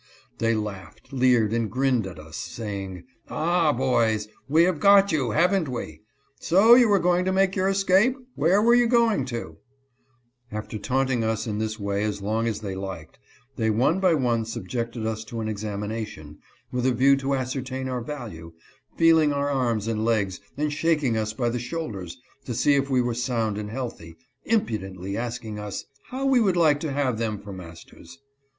They 0.39 0.55
laughed, 0.55 1.13
leered, 1.13 1.53
and 1.53 1.69
grinned 1.69 2.07
at 2.07 2.17
us, 2.17 2.35
saying," 2.35 3.03
Ah, 3.29 3.71
boys, 3.71 4.27
we 4.49 4.63
have 4.63 4.79
got 4.79 5.11
you, 5.11 5.29
haven't 5.29 5.69
we? 5.69 6.01
So 6.39 6.73
you 6.73 6.89
were 6.89 6.97
going 6.97 7.23
to 7.25 7.31
make 7.31 7.55
your 7.55 7.67
escape? 7.67 8.15
Where 8.33 8.63
were 8.63 8.73
you 8.73 8.87
going 8.87 9.25
to?" 9.25 9.57
After 10.61 10.79
taunting 10.79 11.23
us 11.23 11.45
in 11.45 11.59
this 11.59 11.79
way 11.79 12.03
as 12.03 12.19
long 12.19 12.47
as 12.47 12.61
they 12.61 12.73
liked, 12.73 13.19
they 13.57 13.69
one 13.69 13.99
by 13.99 14.15
one 14.15 14.43
subjected 14.45 15.05
us 15.05 15.23
to 15.25 15.39
an 15.39 15.47
examination, 15.47 16.39
with 16.71 16.87
a 16.87 16.93
view 16.93 17.15
to 17.17 17.35
ascer 17.37 17.63
tain 17.63 17.87
our 17.87 18.01
value, 18.01 18.53
feeling 18.97 19.31
our 19.31 19.51
arms 19.51 19.87
and 19.87 20.03
legs 20.03 20.39
and 20.57 20.73
shaking 20.73 21.15
us 21.15 21.31
by 21.31 21.47
the 21.49 21.59
shoulders, 21.59 22.17
to 22.45 22.55
see 22.55 22.73
if 22.73 22.89
we 22.89 23.01
were 23.03 23.13
sound 23.13 23.55
and 23.55 23.69
healthy, 23.69 24.15
impudently 24.45 25.15
asking 25.15 25.59
us," 25.59 25.85
how 26.09 26.25
we 26.25 26.39
would 26.41 26.57
like 26.57 26.79
to 26.79 26.91
have 26.91 27.19
them 27.19 27.37
for 27.37 27.53
masters 27.53 28.17